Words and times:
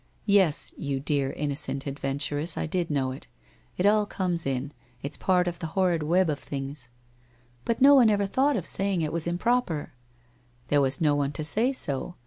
''Yes, 0.39 0.73
you 0.77 0.99
dear 0.99 1.31
innocent 1.33 1.85
adventuress, 1.85 2.57
I 2.57 2.65
did 2.65 2.89
know 2.89 3.11
it. 3.11 3.27
It 3.77 3.85
all 3.85 4.07
comes 4.07 4.47
in. 4.47 4.71
It's 5.03 5.15
part 5.15 5.45
cf 5.45 5.59
the 5.59 5.67
horrid 5.77 6.01
web 6.01 6.27
of 6.27 6.39
things/' 6.39 6.89
But, 7.65 7.83
no 7.83 7.93
one 7.93 8.09
ever 8.09 8.25
thought 8.25 8.57
of 8.57 8.65
saying 8.65 9.03
it 9.03 9.13
was 9.13 9.27
improper/' 9.27 9.93
There 10.69 10.81
was 10.81 11.01
no 11.01 11.13
one 11.13 11.33
to 11.33 11.43
say 11.43 11.71
so 11.71 12.15